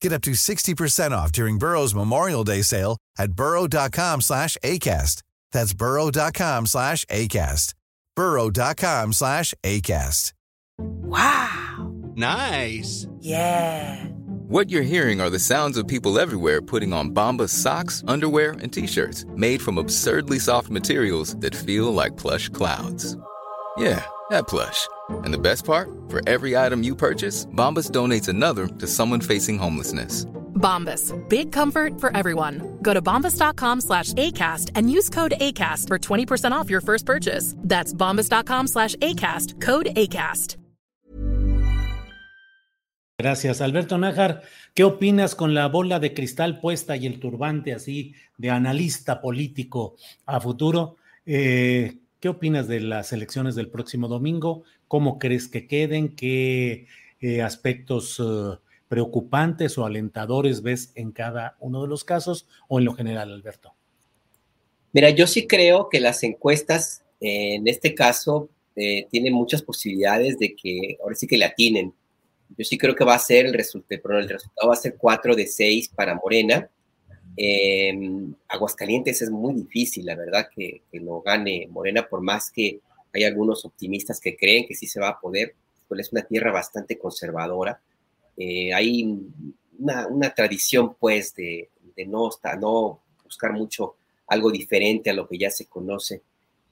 Get 0.00 0.12
up 0.12 0.22
to 0.22 0.30
60% 0.32 1.12
off 1.12 1.30
during 1.32 1.58
Burrow's 1.58 1.94
Memorial 1.94 2.44
Day 2.44 2.62
sale 2.62 2.96
at 3.18 3.32
burrow.com 3.32 4.20
slash 4.20 4.56
ACAST. 4.64 5.22
That's 5.52 5.74
burrow.com 5.74 6.66
slash 6.66 7.04
ACAST. 7.06 7.74
burrow.com 8.16 9.12
slash 9.12 9.54
ACAST. 9.62 10.32
Wow. 10.78 11.92
Nice. 12.16 13.06
Yeah. 13.20 14.04
What 14.48 14.70
you're 14.70 14.82
hearing 14.82 15.20
are 15.20 15.30
the 15.30 15.38
sounds 15.38 15.76
of 15.78 15.86
people 15.86 16.18
everywhere 16.18 16.60
putting 16.60 16.92
on 16.92 17.10
Bombas 17.14 17.50
socks, 17.50 18.02
underwear, 18.08 18.52
and 18.52 18.72
t-shirts 18.72 19.24
made 19.36 19.62
from 19.62 19.78
absurdly 19.78 20.38
soft 20.38 20.70
materials 20.70 21.36
that 21.36 21.54
feel 21.54 21.92
like 21.94 22.16
plush 22.16 22.48
clouds. 22.48 23.16
Yeah, 23.78 24.04
that 24.30 24.48
plush. 24.48 24.88
And 25.24 25.32
the 25.34 25.38
best 25.38 25.64
part, 25.64 25.88
for 26.08 26.20
every 26.28 26.56
item 26.56 26.82
you 26.82 26.96
purchase, 26.96 27.46
Bombas 27.46 27.90
donates 27.90 28.28
another 28.28 28.66
to 28.66 28.86
someone 28.86 29.20
facing 29.20 29.58
homelessness. 29.58 30.26
Bombas. 30.54 31.12
Big 31.28 31.52
comfort 31.52 32.00
for 32.00 32.14
everyone. 32.16 32.78
Go 32.82 32.94
to 32.94 33.02
bombas.com 33.02 33.80
slash 33.80 34.12
ACAST 34.14 34.70
and 34.74 34.90
use 34.90 35.08
code 35.08 35.32
ACAST 35.40 35.88
for 35.88 35.98
20% 35.98 36.52
off 36.52 36.70
your 36.70 36.82
first 36.82 37.06
purchase. 37.06 37.54
That's 37.58 37.92
bombas.com 37.92 38.66
slash 38.68 38.94
ACAST. 38.96 39.60
Code 39.60 39.86
ACAST. 39.96 40.56
Gracias. 43.18 43.60
Alberto 43.60 43.98
Nájar, 43.98 44.40
¿qué 44.72 44.82
opinas 44.82 45.34
con 45.34 45.52
la 45.52 45.68
bola 45.68 46.00
de 46.00 46.14
cristal 46.14 46.58
puesta 46.58 46.96
y 46.96 47.04
el 47.04 47.20
turbante 47.20 47.74
así 47.74 48.14
de 48.38 48.48
analista 48.48 49.20
político 49.20 49.96
a 50.24 50.40
futuro? 50.40 50.96
Eh, 51.26 51.98
¿Qué 52.20 52.28
opinas 52.28 52.68
de 52.68 52.80
las 52.80 53.12
elecciones 53.12 53.54
del 53.54 53.68
próximo 53.68 54.06
domingo? 54.06 54.62
¿Cómo 54.88 55.18
crees 55.18 55.48
que 55.48 55.66
queden? 55.66 56.14
¿Qué 56.14 56.86
eh, 57.20 57.42
aspectos 57.42 58.20
eh, 58.20 58.58
preocupantes 58.88 59.78
o 59.78 59.86
alentadores 59.86 60.62
ves 60.62 60.92
en 60.94 61.12
cada 61.12 61.56
uno 61.60 61.82
de 61.82 61.88
los 61.88 62.04
casos 62.04 62.46
o 62.68 62.78
en 62.78 62.84
lo 62.84 62.94
general, 62.94 63.32
Alberto? 63.32 63.74
Mira, 64.92 65.10
yo 65.10 65.26
sí 65.26 65.46
creo 65.46 65.88
que 65.88 66.00
las 66.00 66.22
encuestas 66.22 67.04
en 67.20 67.68
este 67.68 67.94
caso 67.94 68.48
tienen 68.74 69.34
muchas 69.34 69.60
posibilidades 69.60 70.38
de 70.38 70.56
que 70.56 70.96
ahora 71.02 71.14
sí 71.14 71.26
que 71.26 71.36
la 71.36 71.48
atinen 71.48 71.92
yo 72.56 72.64
sí 72.64 72.78
creo 72.78 72.94
que 72.94 73.04
va 73.04 73.14
a 73.14 73.18
ser 73.18 73.46
el 73.46 73.54
resultado, 73.54 74.18
el 74.18 74.28
resultado 74.28 74.68
va 74.68 74.74
a 74.74 74.76
ser 74.76 74.96
4 74.96 75.34
de 75.34 75.46
6 75.46 75.88
para 75.94 76.14
Morena. 76.14 76.68
Eh, 77.36 77.92
Aguascalientes 78.48 79.22
es 79.22 79.30
muy 79.30 79.54
difícil, 79.54 80.06
la 80.06 80.16
verdad, 80.16 80.48
que, 80.54 80.82
que, 80.90 81.00
lo 81.00 81.22
gane 81.22 81.68
Morena, 81.70 82.06
por 82.08 82.20
más 82.20 82.50
que 82.50 82.80
hay 83.12 83.24
algunos 83.24 83.64
optimistas 83.64 84.20
que 84.20 84.36
creen 84.36 84.66
que 84.66 84.74
sí 84.74 84.86
se 84.86 85.00
va 85.00 85.08
a 85.08 85.20
poder, 85.20 85.54
pues 85.88 86.00
es 86.02 86.12
una 86.12 86.22
tierra 86.22 86.52
bastante 86.52 86.98
conservadora. 86.98 87.80
Eh, 88.36 88.72
hay 88.72 89.18
una, 89.78 90.34
tradición, 90.34 90.94
pues, 90.98 91.34
de, 91.34 91.68
no, 92.06 92.30
buscar 93.24 93.52
mucho 93.52 93.96
algo 94.26 94.50
diferente 94.50 95.10
a 95.10 95.14
lo 95.14 95.28
que 95.28 95.38
ya 95.38 95.50
se 95.50 95.66
conoce. 95.66 96.22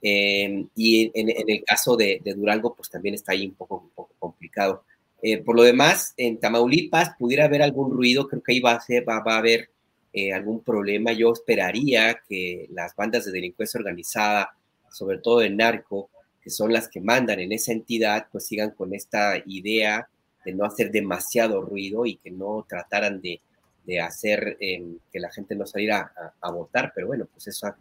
Eh, 0.01 0.64
y 0.77 1.11
en, 1.13 1.29
el 1.51 1.64
caso 1.64 1.97
de, 1.97 2.23
Durango, 2.24 2.74
pues 2.74 2.89
también 2.89 3.14
está 3.14 3.33
ahí 3.33 3.47
un 3.47 3.55
poco, 3.55 3.91
complicado. 4.18 4.85
Eh, 5.20 5.39
por 5.39 5.57
lo 5.57 5.63
demás, 5.63 6.14
en 6.17 6.39
Tamaulipas 6.39 7.11
pudiera 7.18 7.47
haber 7.47 7.63
algún 7.63 7.91
ruido, 7.91 8.29
creo 8.29 8.42
que 8.42 8.52
ahí 8.52 8.63
a, 8.64 8.80
ser, 8.80 9.08
va 9.08 9.17
a 9.17 9.39
haber 9.39 9.70
eh, 10.13 10.33
algún 10.33 10.63
problema. 10.63 11.13
Yo 11.13 11.33
esperaría 11.33 12.20
que 12.29 12.67
las 12.70 12.95
bandas 12.96 13.24
de 13.24 13.33
delincuencia 13.33 13.79
organizada, 13.79 14.55
sobre 14.91 15.19
todo 15.19 15.41
de 15.41 15.51
narco, 15.51 16.11
que 16.42 16.51
son 16.51 16.73
las 16.73 16.89
que 16.89 17.01
mandan 17.01 17.41
en 17.41 17.52
esa 17.52 17.73
entidad, 17.73 18.27
pues 18.33 18.47
sigan 18.47 18.70
con 18.70 18.95
esta 18.95 19.35
idea 19.47 20.08
de 20.45 20.55
no 20.55 20.64
hacer 20.64 20.91
demasiado 20.91 21.61
ruido 21.61 22.07
y 22.07 22.17
que 22.17 22.30
no 22.30 22.64
trataran 22.68 23.20
de, 23.20 23.41
de 23.85 24.01
hacer 24.01 24.57
eh, 24.61 24.83
que 25.13 25.20
la 25.20 25.30
gente 25.30 25.55
no 25.55 25.67
saliera 25.67 26.13
a, 26.41 26.51
votar, 26.51 26.92
pero 26.95 27.07
bueno, 27.07 27.27
pues 27.33 27.48
eso, 27.48 27.74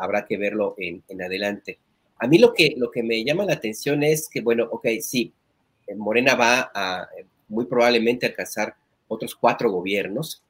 habrá 0.00 0.26
que 0.26 0.36
verlo 0.36 0.74
en, 0.78 1.02
adelante. 1.22 1.78
A 2.18 2.26
mí 2.26 2.38
lo 2.38 2.52
que, 2.52 2.74
lo 2.76 2.90
que 2.90 3.02
me 3.02 3.22
llama 3.24 3.44
la 3.44 3.54
atención 3.54 4.02
es 4.02 4.28
que, 4.28 4.40
bueno, 4.40 4.68
ok, 4.70 4.86
sí, 5.00 5.32
Morena 5.96 6.34
va 6.34 6.70
a 6.74 7.08
muy 7.48 7.66
probablemente 7.66 8.26
alcanzar 8.26 8.74
otros 9.08 9.34
cuatro 9.34 9.70
gobiernos 9.70 10.42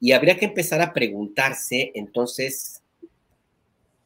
y 0.00 0.12
habría 0.12 0.38
que 0.38 0.46
empezar 0.46 0.80
a 0.80 0.92
preguntarse 0.92 1.92
entonces 1.94 2.82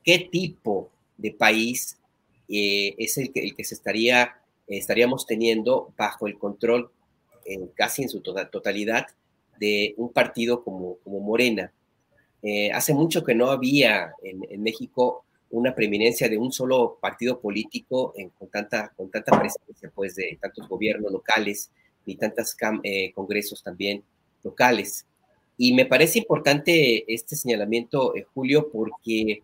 qué 0.05 0.29
tipo 0.31 0.91
de 1.17 1.33
país 1.33 1.99
eh, 2.49 2.95
es 2.99 3.19
el 3.19 3.33
que, 3.33 3.41
el 3.41 3.55
que 3.55 3.65
se 3.65 3.75
estaría, 3.75 4.41
estaríamos 4.67 5.27
teniendo 5.27 5.93
bajo 5.97 6.27
el 6.27 6.39
control 6.39 6.91
en, 7.45 7.69
casi 7.69 8.03
en 8.03 8.09
su 8.09 8.21
total, 8.21 8.51
totalidad 8.51 9.07
de 9.59 9.95
un 9.97 10.13
partido 10.13 10.63
como, 10.65 10.97
como 11.05 11.21
Morena. 11.21 11.73
Eh, 12.43 12.71
hace 12.73 12.95
mucho 12.95 13.25
que 13.25 13.35
no 13.35 13.51
había 13.51 14.13
en, 14.23 14.63
México 14.63 15.25
una 15.51 15.75
preeminencia 15.75 16.29
de 16.29 16.39
un 16.39 16.53
solo 16.53 16.99
partido 17.01 17.41
político 17.41 18.15
con, 18.39 18.49
tanta, 18.49 18.93
con 18.97 19.11
tanta 19.11 19.39
presencia 19.39 19.91
pues, 19.95 20.15
de 20.15 20.39
tantos 20.41 20.69
gobiernos 20.69 21.11
locales 21.11 21.71
y 22.07 22.17
tantos 22.17 22.57
eh, 22.85 23.13
congresos 23.13 23.63
también 23.63 24.05
locales. 24.43 25.07
Y 25.61 25.75
me 25.75 25.87
parece 25.87 26.21
importante 26.21 27.13
este 27.13 27.35
señalamiento, 27.35 28.15
eh, 28.15 28.25
Julio, 28.33 28.71
porque 28.73 29.43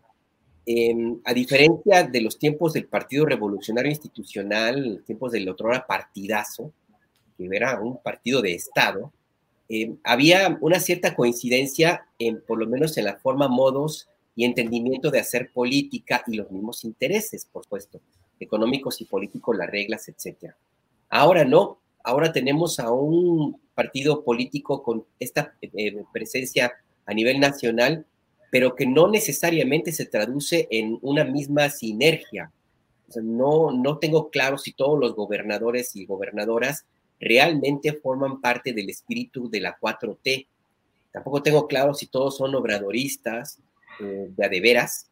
eh, 0.64 0.97
a 1.25 1.34
diferencia 1.34 2.04
de 2.04 2.20
los 2.20 2.38
tiempos 2.38 2.72
del 2.72 2.86
Partido 2.86 3.26
Revolucionario 3.26 3.91
Institucional, 3.91 5.02
tiempos 5.04 5.32
del 5.32 5.48
otro 5.48 5.69
hora 5.69 5.84
partidazo, 5.86 6.72
que 7.36 7.48
era 7.52 7.80
un 7.80 8.00
partido 8.00 8.41
de 8.41 8.54
Estado, 8.54 9.12
eh, 9.69 9.97
había 10.04 10.56
una 10.60 10.78
cierta 10.78 11.16
coincidencia, 11.16 12.06
en, 12.19 12.41
por 12.42 12.58
lo 12.58 12.66
menos 12.69 12.96
en 12.96 13.06
la 13.06 13.16
forma, 13.16 13.48
modos 13.48 14.08
y 14.36 14.44
entendimiento 14.44 15.10
de 15.10 15.19
hacer 15.19 15.50
política 15.52 16.22
y 16.28 16.36
los 16.36 16.50
mismos 16.50 16.84
intereses, 16.84 17.44
por 17.44 17.64
supuesto, 17.64 18.00
económicos 18.38 19.00
y 19.00 19.04
políticos, 19.04 19.56
las 19.56 19.69
reglas, 19.69 20.08
etc. 20.08 20.52
Ahora 21.08 21.44
no, 21.44 21.78
ahora 22.04 22.32
tenemos 22.32 22.78
a 22.78 22.92
un 22.92 23.63
partido 23.75 24.25
político 24.25 24.83
con 24.83 25.05
esta 25.19 25.55
eh, 25.61 26.05
presencia 26.12 26.73
a 27.07 27.15
nivel 27.15 27.41
nacional, 27.41 28.07
pero 28.51 28.75
que 28.75 28.87
no 28.87 29.09
necesariamente 29.09 29.93
se 29.93 30.07
traduce 30.07 30.69
en 30.71 30.99
una 31.03 31.25
misma 31.25 31.69
sinergia. 31.71 32.53
No, 33.23 33.73
no 33.73 33.99
tengo 33.99 34.31
claro 34.31 34.59
si 34.59 34.73
todos 34.73 34.99
los 34.99 35.15
gobernadores 35.15 35.95
y 35.97 36.07
gobernadoras 36.07 36.85
realmente 37.21 37.93
forman 37.93 38.41
parte 38.41 38.73
del 38.73 38.91
espíritu 38.91 39.51
de 39.51 39.61
la 39.61 39.79
4T. 39.79 40.47
Tampoco 41.12 41.43
tengo 41.43 41.67
claro 41.67 41.95
si 41.95 42.06
todos 42.06 42.37
son 42.37 42.55
obradoristas, 42.55 43.59
eh, 44.01 44.29
de 44.37 44.45
a 44.45 44.49
de 44.49 44.61
veras 44.61 45.09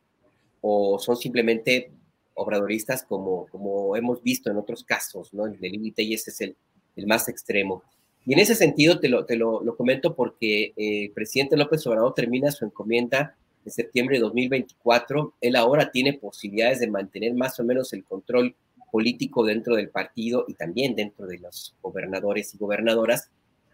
o 0.61 0.99
son 0.99 1.17
simplemente 1.17 1.91
obradoristas 2.35 3.05
como, 3.05 3.47
como 3.49 3.97
hemos 3.97 4.23
visto 4.23 4.51
en 4.51 4.57
otros 4.57 4.83
casos, 4.85 5.33
¿no? 5.33 5.47
El 5.47 5.59
del 5.61 5.73
límite 5.73 6.03
y 6.03 6.15
ese 6.15 6.31
es 6.31 6.41
el, 6.41 6.57
el, 6.97 7.07
más 7.07 7.29
extremo. 7.29 7.83
Y 8.25 8.33
en 8.35 8.39
ese 8.39 8.55
sentido 8.55 9.01
te 9.01 9.09
lo, 9.09 9.25
te 9.25 9.37
lo, 9.37 9.63
lo 9.63 9.77
comento 9.77 10.15
porque 10.15 10.73
eh, 10.77 11.05
el 11.05 11.11
presidente 11.11 11.57
López 11.57 11.87
Obrador 11.87 12.15
termina 12.15 12.53
su 12.53 12.65
encomienda 12.65 13.37
en 13.65 13.73
septiembre 13.73 14.17
de 14.17 14.23
2024. 14.23 15.35
Él 15.41 15.57
ahora 15.57 15.91
tiene 15.91 16.13
posibilidades 16.15 16.81
de 16.81 16.91
mantener 16.91 17.35
más 17.35 17.59
o 17.59 17.65
menos 17.65 17.93
el 17.93 18.05
control 18.05 18.55
político 18.91 19.45
dentro 19.45 19.75
del 19.75 19.89
partido 19.89 20.45
y 20.47 20.55
también 20.55 20.95
dentro 20.95 21.27
de 21.27 21.39
los 21.39 21.75
gobernadores 21.81 22.55
y 22.55 22.59
gobernadoras, 22.59 23.31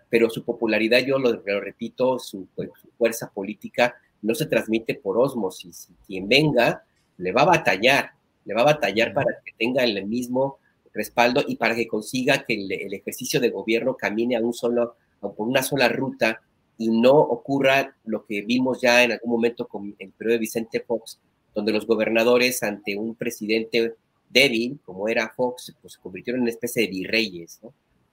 pero 0.09 0.31
su 0.31 0.45
popularidad, 0.45 1.01
yo 1.01 1.19
lo, 1.19 1.33
lo 1.33 1.61
repito, 1.61 2.19
su, 2.19 2.49
su 2.57 2.89
fuerza 2.97 3.31
política 3.31 3.97
no 4.23 4.35
se 4.35 4.47
transmite 4.47 4.95
por 4.95 5.19
osmosis. 5.19 5.89
Quien 6.07 6.29
venga 6.29 6.85
le 7.19 7.33
va 7.33 7.43
a 7.43 7.47
batallar, 7.47 8.13
le 8.45 8.55
va 8.55 8.63
a 8.63 8.67
batallar 8.67 9.13
para 9.13 9.41
que 9.45 9.53
tenga 9.59 9.85
el 9.85 10.07
mismo 10.07 10.59
respaldo 10.99 11.43
y 11.47 11.57
para 11.57 11.75
que 11.75 11.87
consiga 11.87 12.45
que 12.45 12.55
el, 12.55 12.93
ejercicio 12.93 13.41
de 13.41 13.51
gobierno 13.51 13.97
camine 13.97 14.37
a 14.37 14.41
un 14.41 14.53
solo, 14.53 14.97
a 15.23 15.29
por 15.31 15.49
una 15.49 15.63
sola 15.63 15.89
ruta 15.89 16.43
y 16.77 16.91
no 16.91 17.13
ocurra 17.13 17.97
lo 18.05 18.27
que 18.27 18.43
vimos 18.43 18.81
ya 18.81 19.03
en 19.03 19.13
algún 19.13 19.31
momento 19.31 19.67
con 19.67 19.95
el 19.99 20.11
periodo 20.13 20.35
de 20.35 20.41
Vicente 20.41 20.81
Fox, 20.81 21.19
donde 21.55 21.73
los 21.73 21.87
gobernadores 21.87 22.63
ante 22.63 22.97
un 22.97 23.15
presidente 23.15 23.95
débil, 24.29 24.79
como 24.85 25.09
era 25.09 25.33
Fox, 25.35 25.75
pues 25.81 25.95
se 25.95 26.01
convirtieron 26.01 26.41
en 26.41 26.43
una 26.43 26.51
especie 26.51 26.83
de 26.83 26.89
virreyes. 26.89 27.61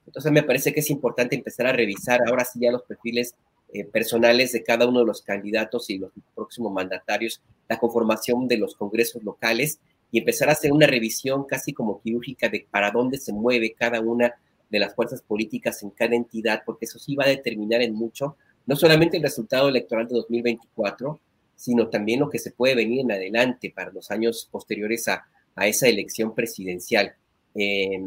Entonces 0.06 0.32
me 0.32 0.42
parece 0.42 0.72
que 0.72 0.80
es 0.80 0.90
importante 0.90 1.36
empezar 1.36 1.66
a 1.66 1.72
revisar 1.72 2.20
ahora 2.26 2.44
sí 2.44 2.60
ya 2.60 2.72
los 2.72 2.82
perfiles 2.82 3.34
eh, 3.72 3.84
personales 3.84 4.52
de 4.52 4.62
cada 4.62 4.86
uno 4.86 5.00
de 5.00 5.06
los 5.06 5.22
candidatos 5.22 5.90
y 5.90 5.98
los 5.98 6.12
próximos 6.34 6.72
mandatarios, 6.72 7.42
la 7.68 7.78
conformación 7.78 8.46
de 8.46 8.58
los 8.58 8.76
congresos 8.76 9.22
locales 9.24 9.80
y 10.10 10.18
empezar 10.18 10.48
a 10.48 10.52
hacer 10.52 10.72
una 10.72 10.86
revisión 10.86 11.44
casi 11.44 11.72
como 11.72 12.00
quirúrgica 12.00 12.48
de 12.48 12.66
para 12.70 12.90
dónde 12.90 13.18
se 13.18 13.32
mueve 13.32 13.74
cada 13.74 14.00
una 14.00 14.34
de 14.68 14.78
las 14.78 14.94
fuerzas 14.94 15.22
políticas 15.22 15.82
en 15.82 15.90
cada 15.90 16.14
entidad, 16.14 16.62
porque 16.64 16.86
eso 16.86 16.98
sí 16.98 17.14
va 17.14 17.24
a 17.24 17.28
determinar 17.28 17.82
en 17.82 17.94
mucho, 17.94 18.36
no 18.66 18.76
solamente 18.76 19.16
el 19.16 19.22
resultado 19.22 19.68
electoral 19.68 20.08
de 20.08 20.14
2024, 20.14 21.20
sino 21.54 21.88
también 21.88 22.20
lo 22.20 22.28
que 22.28 22.38
se 22.38 22.50
puede 22.50 22.74
venir 22.74 23.00
en 23.00 23.12
adelante 23.12 23.72
para 23.74 23.92
los 23.92 24.10
años 24.10 24.48
posteriores 24.50 25.08
a, 25.08 25.26
a 25.54 25.66
esa 25.66 25.88
elección 25.88 26.34
presidencial. 26.34 27.14
Eh, 27.54 28.00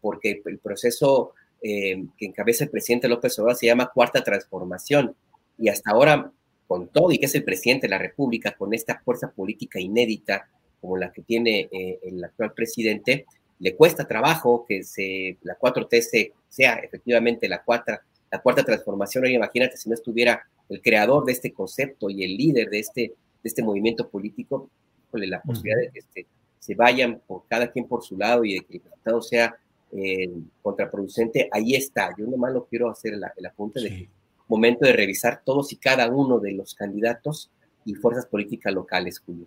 porque 0.00 0.42
el 0.44 0.58
proceso 0.58 1.32
eh, 1.62 2.04
que 2.18 2.26
encabeza 2.26 2.64
el 2.64 2.70
presidente 2.70 3.08
López 3.08 3.38
Obrador 3.38 3.56
se 3.56 3.66
llama 3.66 3.90
Cuarta 3.94 4.22
Transformación. 4.22 5.14
Y 5.56 5.68
hasta 5.68 5.92
ahora, 5.92 6.32
con 6.66 6.88
todo 6.88 7.12
y 7.12 7.18
que 7.18 7.26
es 7.26 7.34
el 7.36 7.44
presidente 7.44 7.86
de 7.86 7.92
la 7.92 7.98
República, 7.98 8.56
con 8.58 8.74
esta 8.74 9.00
fuerza 9.04 9.30
política 9.30 9.80
inédita 9.80 10.48
como 10.82 10.98
la 10.98 11.12
que 11.12 11.22
tiene 11.22 11.68
eh, 11.70 12.00
el 12.02 12.22
actual 12.22 12.52
presidente, 12.52 13.24
le 13.60 13.76
cuesta 13.76 14.06
trabajo 14.06 14.66
que 14.68 14.82
se, 14.82 15.38
la 15.42 15.56
4T 15.56 16.32
sea 16.48 16.74
efectivamente 16.74 17.48
la 17.48 17.62
cuarta, 17.62 18.02
la 18.30 18.42
cuarta 18.42 18.64
transformación. 18.64 19.24
Oye, 19.24 19.34
imagínate 19.34 19.76
si 19.76 19.88
no 19.88 19.94
estuviera 19.94 20.42
el 20.68 20.82
creador 20.82 21.24
de 21.24 21.32
este 21.32 21.52
concepto 21.52 22.10
y 22.10 22.24
el 22.24 22.36
líder 22.36 22.68
de 22.68 22.80
este, 22.80 23.00
de 23.00 23.14
este 23.44 23.62
movimiento 23.62 24.08
político, 24.08 24.68
la 25.12 25.40
posibilidad 25.40 25.78
de 25.78 25.90
que 25.90 25.98
este, 26.00 26.26
se 26.58 26.74
vayan 26.74 27.22
por 27.24 27.44
cada 27.46 27.70
quien 27.70 27.86
por 27.86 28.02
su 28.02 28.18
lado 28.18 28.44
y 28.44 28.54
de 28.54 28.60
que 28.60 28.78
el 28.78 28.82
resultado 28.82 29.22
sea 29.22 29.56
eh, 29.92 30.32
contraproducente, 30.62 31.48
ahí 31.52 31.74
está. 31.76 32.12
Yo 32.18 32.26
nomás 32.26 32.52
lo 32.52 32.64
quiero 32.64 32.90
hacer 32.90 33.14
el, 33.14 33.22
el 33.36 33.46
apunte 33.46 33.78
sí. 33.78 33.88
de 33.88 34.08
momento 34.48 34.84
de 34.84 34.92
revisar 34.94 35.42
todos 35.44 35.72
y 35.72 35.76
cada 35.76 36.08
uno 36.08 36.40
de 36.40 36.52
los 36.52 36.74
candidatos 36.74 37.50
y 37.84 37.94
fuerzas 37.94 38.26
políticas 38.26 38.74
locales, 38.74 39.20
Julio. 39.20 39.46